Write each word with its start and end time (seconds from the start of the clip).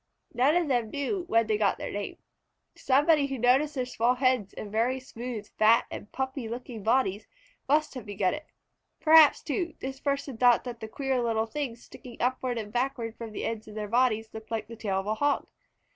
None 0.33 0.55
of 0.55 0.67
them 0.67 0.89
knew 0.89 1.25
when 1.27 1.45
they 1.45 1.59
got 1.59 1.77
their 1.77 1.91
name. 1.91 2.17
Somebody 2.75 3.27
who 3.27 3.37
noticed 3.37 3.75
their 3.75 3.85
small 3.85 4.15
heads 4.15 4.51
and 4.55 4.71
very 4.71 4.99
smooth, 4.99 5.47
fat, 5.59 5.85
and 5.91 6.11
puffy 6.11 6.49
looking 6.49 6.81
bodies 6.81 7.27
must 7.69 7.93
have 7.93 8.07
begun 8.07 8.33
it. 8.33 8.47
Perhaps, 8.99 9.43
too, 9.43 9.75
this 9.79 9.99
person 9.99 10.37
thought 10.37 10.63
that 10.63 10.79
the 10.79 10.87
queer 10.87 11.21
little 11.21 11.45
things 11.45 11.83
sticking 11.83 12.19
upward 12.19 12.57
and 12.57 12.73
backward 12.73 13.15
from 13.15 13.31
the 13.31 13.45
end 13.45 13.67
of 13.67 13.75
their 13.75 13.87
bodies 13.87 14.33
looked 14.33 14.49
like 14.49 14.67
the 14.67 14.75
tail 14.75 15.01
of 15.01 15.05
a 15.05 15.13
Hog. 15.13 15.45